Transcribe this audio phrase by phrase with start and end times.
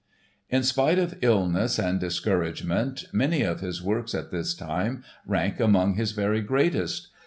[0.49, 5.93] In spite of illness and discouragement many of his works at this time rank among
[5.93, 7.09] his very greatest.